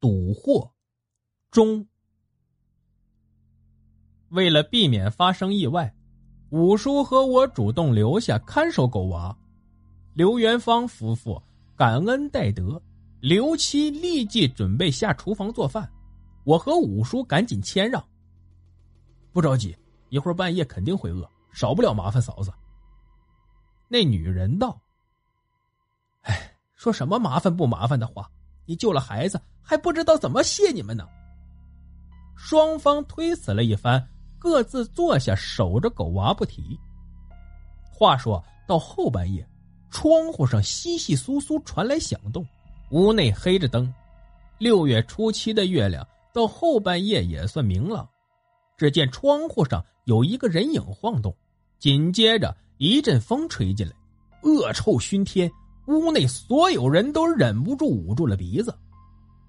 [0.00, 0.72] 赌货
[1.50, 1.86] 中。
[4.28, 5.94] 为了避免发生意外，
[6.50, 9.36] 五叔和我主动留下看守狗娃。
[10.14, 11.42] 刘元芳夫妇
[11.76, 12.82] 感恩戴德，
[13.20, 15.90] 刘七立即准备下厨房做饭。
[16.44, 18.02] 我和五叔赶紧谦让，
[19.32, 19.76] 不着急，
[20.08, 22.52] 一会儿半夜肯定会饿，少不了麻烦嫂子。
[23.88, 24.80] 那女人道
[26.22, 28.30] ：“哎，说什么麻烦不麻烦的话？
[28.66, 31.06] 你救了孩子，还不知道怎么谢你们呢。”
[32.34, 34.02] 双方推辞了一番。
[34.40, 36.78] 各自坐下，守着狗娃不提。
[37.90, 39.44] 话说到后半夜，
[39.90, 42.46] 窗户上稀稀疏疏传来响动，
[42.92, 43.92] 屋内黑着灯。
[44.56, 48.08] 六月初七的月亮到后半夜也算明朗。
[48.76, 51.36] 只见窗户上有一个人影晃动，
[51.80, 53.92] 紧接着一阵风吹进来，
[54.44, 55.50] 恶臭熏天。
[55.88, 58.72] 屋内所有人都忍不住捂住了鼻子。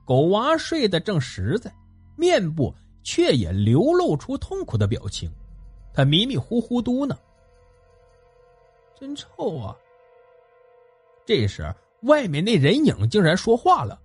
[0.10, 1.72] 狗娃睡得正实在，
[2.18, 2.74] 面部。
[3.02, 5.32] 却也流露出痛苦的表情，
[5.94, 7.16] 他迷迷糊糊嘟囔
[9.00, 9.76] ：“真臭啊！”
[11.26, 14.00] 这时，外面那人影竟然说话了：“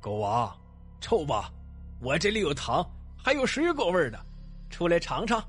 [0.00, 0.56] 狗娃，
[0.98, 1.52] 臭吧？
[2.00, 2.84] 我这里有糖，
[3.16, 4.18] 还有水果味的，
[4.70, 5.40] 出来尝尝。”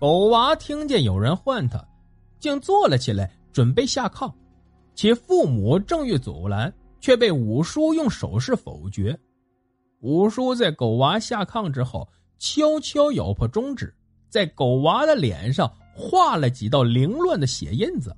[0.00, 1.84] 狗娃听见有人唤他，
[2.38, 4.32] 竟坐了起来，准备下炕。
[4.94, 9.18] 其父母正欲阻拦，却被五叔用手势否决。
[10.00, 13.92] 五叔在狗娃下炕之后，悄悄咬破中指，
[14.28, 18.16] 在狗娃的脸上画了几道凌乱的血印子。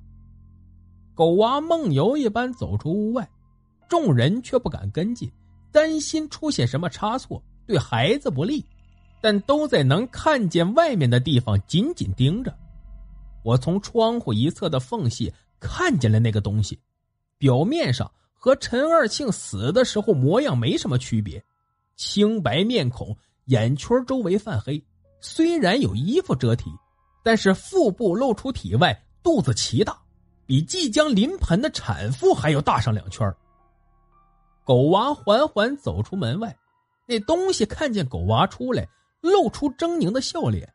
[1.13, 3.29] 狗娃梦游一般走出屋外，
[3.87, 5.31] 众人却不敢跟进，
[5.71, 8.65] 担心出现什么差错，对孩子不利，
[9.21, 12.55] 但都在能看见外面的地方紧紧盯着。
[13.43, 16.79] 我从窗户一侧的缝隙看见了那个东西，
[17.37, 18.09] 表面上
[18.43, 21.41] 和陈二庆死的时候模样没什么区别。
[21.95, 24.83] 青白面孔，眼圈周围泛黑，
[25.21, 26.69] 虽然有衣服遮体，
[27.23, 29.97] 但是腹部露出体外，肚子奇大，
[30.45, 33.33] 比即将临盆的产妇还要大上两圈。
[34.65, 36.53] 狗娃缓缓走出门外，
[37.07, 38.85] 那东西看见狗娃出来，
[39.21, 40.67] 露出狰狞的笑脸。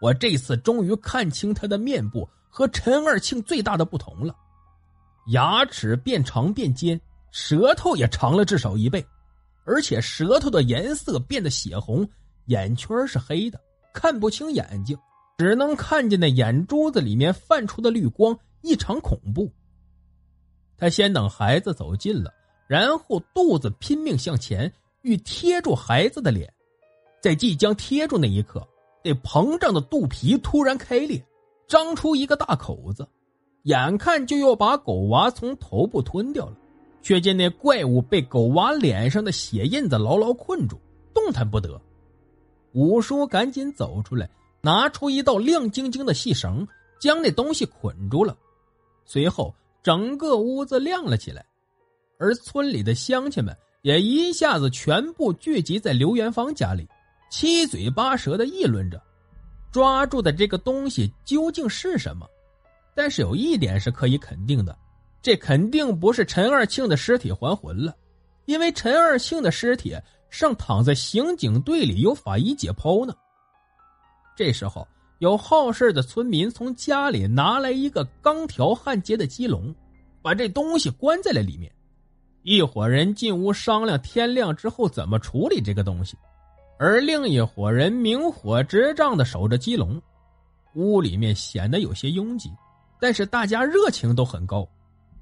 [0.00, 4.34] 我这次终于看清他的面部和陈二庆最大的不同了，
[5.28, 7.00] 牙齿变长变尖，
[7.30, 9.04] 舌头也长了至少一倍。
[9.64, 12.08] 而且舌头的颜色变得血红，
[12.46, 13.60] 眼圈是黑的，
[13.92, 14.96] 看不清眼睛，
[15.36, 19.52] 只能看见那眼珠子里面泛出的绿光，异常恐怖。
[20.78, 22.32] 他先等孩子走近了，
[22.66, 24.72] 然后肚子拼命向前，
[25.02, 26.50] 欲贴住孩子的脸，
[27.20, 28.66] 在即将贴住那一刻，
[29.04, 31.22] 那膨胀的肚皮突然开裂，
[31.68, 33.06] 张出一个大口子，
[33.64, 36.56] 眼看就要把狗娃从头部吞掉了。
[37.00, 40.78] 却见那怪物被狗娃脸上的血印子牢牢困住，
[41.14, 41.80] 动弹不得。
[42.72, 44.28] 五叔赶紧走出来，
[44.60, 46.66] 拿出一道亮晶晶的细绳，
[47.00, 48.36] 将那东西捆住了。
[49.06, 51.46] 随后，整个屋子亮了起来，
[52.18, 56.86] 而村里的乡亲们也一下子全部聚集在刘元芳家里，
[57.30, 59.00] 七嘴八舌的议论着
[59.72, 62.26] 抓住的这个东西究竟是什么。
[62.98, 64.76] 但是有一点是可以肯定的。
[65.22, 67.94] 这肯定不是陈二庆的尸体还魂了，
[68.46, 69.96] 因为陈二庆的尸体
[70.30, 73.14] 上躺在刑警队里有法医解剖呢。
[74.34, 74.84] 这时候，
[75.20, 79.72] 有好事的村民从家里拿来一个钢条焊接的鸡笼，
[80.20, 81.70] 把这东西关在了里面。
[82.42, 86.16] 一伙人进屋商量天亮之后怎么处理这个东西，
[86.80, 90.02] 而另一伙人明火执仗的守着鸡笼。
[90.74, 92.50] 屋里面显得有些拥挤，
[93.00, 94.68] 但是大家热情都很高。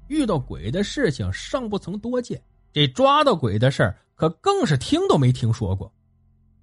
[0.07, 5.91] 遇到鬼的事情尚不曾多见，这抓到鬼的事儿可更是听都没听说过。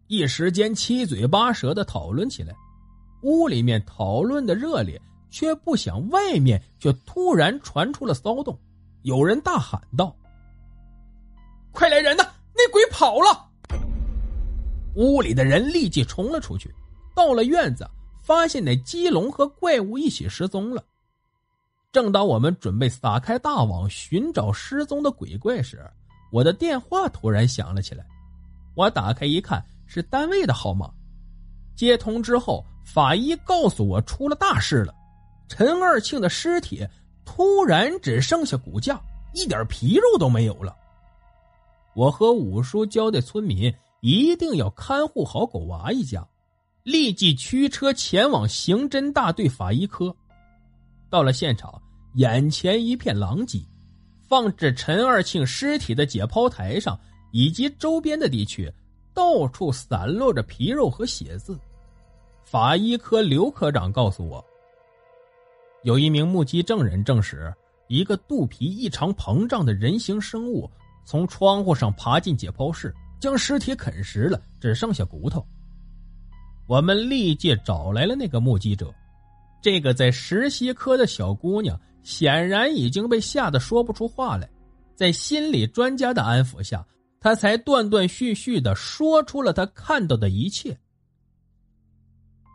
[0.07, 2.55] 一时间七嘴八舌的讨论起来，
[3.23, 8.59] 屋里面讨论的热烈，却不想外面却突然传出了骚动。
[9.03, 10.15] 有人大喊道
[11.71, 12.25] ：“快来人呐！
[12.55, 13.51] 那鬼跑了！”
[14.97, 16.73] 屋里的人立即冲了出去，
[17.15, 17.87] 到了院子，
[18.23, 20.83] 发现那鸡笼和怪物一起失踪了。
[21.95, 25.89] 正当我们准备撒开大网寻找失踪的鬼怪时，
[26.33, 28.05] 我的电话突然响了起来。
[28.75, 30.91] 我打开一看，是单位的号码。
[31.77, 34.93] 接通之后，法医告诉我出了大事了：
[35.47, 36.85] 陈二庆的尸体
[37.25, 39.01] 突然只剩下骨架，
[39.33, 40.77] 一点皮肉都没有了。
[41.95, 46.27] 我和五叔交代村民一定要看护好狗娃一家，
[46.83, 50.13] 立即驱车前往刑侦大队法医科。
[51.09, 51.81] 到了现场。
[52.15, 53.61] 眼前一片狼藉，
[54.29, 56.99] 放置陈二庆尸体的解剖台上
[57.33, 58.73] 以及周边的地区，
[59.13, 61.59] 到处散落着皮肉和血渍。
[62.45, 64.45] 法医科刘科长告诉我，
[65.83, 67.53] 有一名目击证人证实，
[67.89, 70.71] 一个肚皮异常膨胀的人形生物
[71.05, 75.45] 从窗户上爬进解剖室，将尸体啃食了，只剩下骨头。
[76.67, 78.95] 我们立即找来了那个目击者，
[79.61, 84.49] 这个在实习科的小姑娘显然已经被吓得说不出话来，
[84.95, 86.87] 在心理专家的安抚下，
[87.19, 90.79] 他才断断续续的说出了他看到的一切。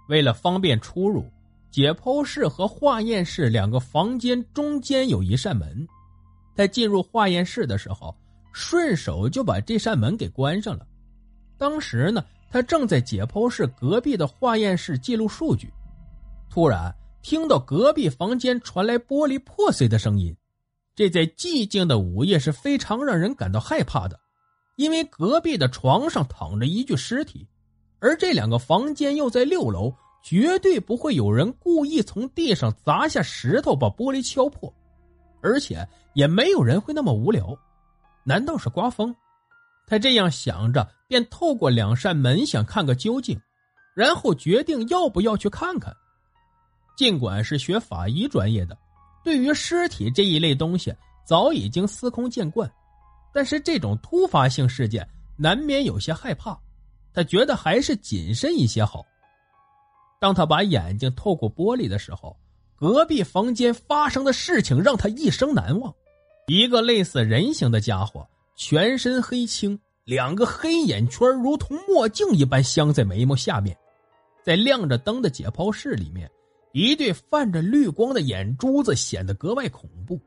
[0.08, 1.26] 为了方便出入，
[1.70, 5.86] 解剖室和化验室两个房间中间有一扇门，
[6.56, 8.16] 在进入化验室的时候，
[8.54, 10.88] 顺手就把这扇门给关上了。
[11.58, 12.24] 当时呢。
[12.52, 15.72] 他正在解剖室隔壁的化验室记录数据，
[16.50, 20.36] 突然听到隔壁房间传来玻璃破碎的声音。
[20.96, 24.20] 这在寂静的午夜是非常让人感到害怕的，
[24.76, 27.48] 因为隔壁的床上躺着一具尸体，
[28.00, 34.74] 而这两个房间又在六楼，绝对不会有人故意从地上砸下石头把玻璃敲破，
[35.42, 37.58] 而且也没有人会那么无聊。
[38.26, 39.16] 难道是刮风？
[39.88, 43.40] 他这样想着，便透过两扇门想看个究竟，
[43.96, 45.96] 然后决定要不要去看看。
[47.00, 48.78] 尽管是学法医专业的，
[49.24, 50.94] 对于尸体这一类东西
[51.24, 52.70] 早已经司空见惯，
[53.34, 55.08] 但是这种突发性事件
[55.38, 56.60] 难免有些害怕。
[57.14, 59.06] 他觉得还是谨慎一些好。
[60.20, 62.36] 当他把眼睛透过玻璃的时候，
[62.76, 65.96] 隔壁房间发生的事情让他一生难忘。
[66.48, 68.28] 一个类似人形的家伙。
[68.58, 73.74] 全身黑青，两个黑眼圈如同墨镜一般镶在眉毛下面，
[74.44, 76.30] 在亮着灯的解剖室里面，
[76.72, 80.20] 一对泛着绿光的眼珠子显得格外恐怖。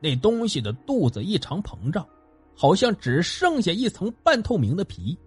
[0.00, 2.06] 那东西的肚子异常膨胀，
[2.54, 5.18] 好像只剩下一层半透明的皮，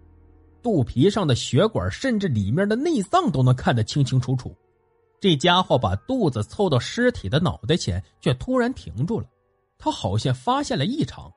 [0.62, 4.54] 肚皮上的血管甚至里面的内脏都能看得清清楚楚。
[5.20, 9.26] 这家伙把肚子凑到尸体的脑袋前，却突然停住了，
[9.76, 11.28] 他好像发现了异常。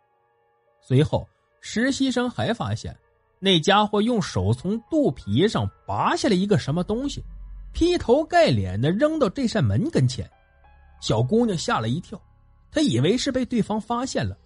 [0.82, 1.28] 随后，
[1.62, 2.96] 实习生还发现，
[3.40, 7.24] 那家伙用手从肚皮上拔下来一个什么东西，
[7.74, 10.30] 劈头盖脸的扔到这扇门跟前。
[11.00, 12.22] 小姑娘吓了一跳，
[12.72, 14.38] 她以为是被对方发现了，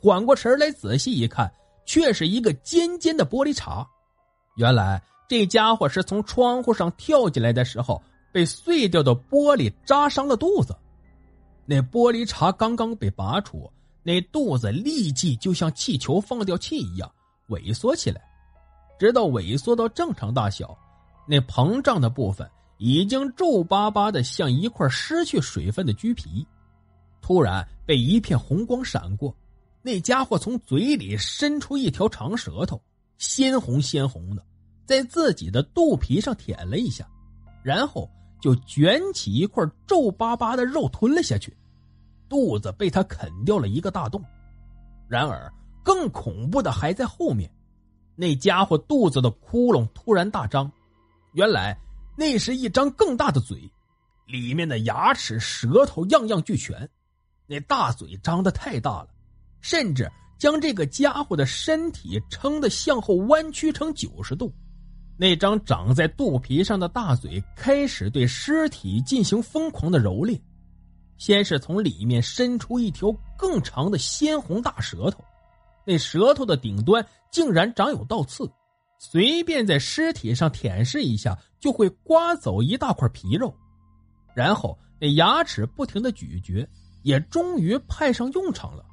[0.00, 1.52] 缓过神来仔细一看，
[1.84, 3.86] 却是一个尖尖的玻璃碴。
[4.56, 10.76] 原来这家伙是从窗户上跳进来的时候，被碎掉的玻璃扎伤了肚子。
[11.66, 13.70] 那玻璃碴刚刚被拔出。
[14.04, 17.12] 那肚子立即就像气球放掉气一样
[17.48, 18.22] 萎缩起来，
[18.98, 20.78] 直到萎缩到正常大小，
[21.26, 22.48] 那膨胀的部分
[22.78, 26.46] 已经皱巴巴的像一块失去水分的橘皮。
[27.20, 29.36] 突然被一片红光闪过，
[29.82, 32.80] 那家伙从嘴里伸出一条长舌头，
[33.18, 34.42] 鲜红鲜红的，
[34.86, 37.06] 在自己的肚皮上舔了一下，
[37.62, 38.08] 然后
[38.40, 41.54] 就卷起一块皱巴巴的肉吞了下去。
[42.28, 44.22] 肚子被他啃掉了一个大洞，
[45.08, 45.52] 然而
[45.82, 47.50] 更恐怖的还在后面。
[48.14, 50.70] 那家伙肚子的窟窿突然大张，
[51.32, 51.78] 原来
[52.18, 53.70] 那是一张更大的嘴，
[54.26, 56.90] 里面的牙齿、舌头样样俱全。
[57.46, 59.08] 那大嘴张得太大了，
[59.60, 64.52] 甚至将这个家伙的身体撑得向后弯曲成九十度。
[65.16, 70.40] 那张长在肚皮上的大嘴开始对尸体进行疯狂的蹂躏。
[71.18, 75.24] 先是从里面伸出一条更长的鲜红大舌头，
[75.86, 78.50] 那舌头的顶端竟然长有倒刺，
[78.98, 83.54] 随便在尸体上舔舐一下就会刮走一大块皮肉。
[84.34, 86.68] 然后那牙齿不停的咀嚼，
[87.02, 88.84] 也终于派上用场了。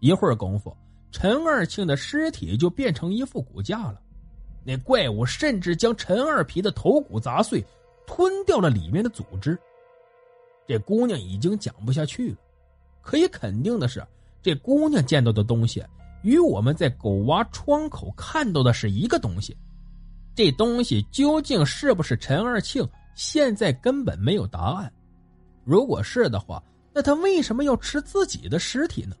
[0.00, 0.76] 一会儿功夫，
[1.10, 4.00] 陈二庆的尸体就变成一副骨架了。
[4.64, 7.64] 那怪物甚至将陈二皮的头骨砸碎，
[8.06, 9.58] 吞掉了里面的组织。
[10.66, 12.36] 这姑娘已经讲不下去了，
[13.00, 14.04] 可以肯定的是，
[14.42, 15.84] 这姑娘见到的东西
[16.24, 19.56] 与我们在狗娃窗口看到的是一个东西。
[20.34, 24.92] 这东西究竟是不是陈二庆，现在根本没有答案。
[25.62, 26.60] 如果是的话，
[26.92, 29.14] 那他为什么要吃自己的尸体呢？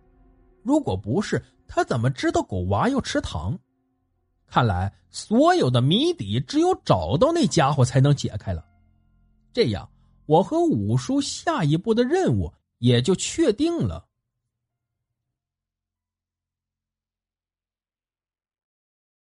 [0.64, 3.56] 如果不是，他怎么知道狗娃要吃糖？
[4.48, 8.64] 看来所有的谜底只有找到那家伙才能解开了。
[9.52, 9.88] 这样。
[10.26, 14.02] 我和五叔下一步的任务也就确定了。